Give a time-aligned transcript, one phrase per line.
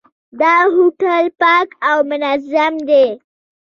[0.39, 3.05] دا هوټل پاک او منظم دی.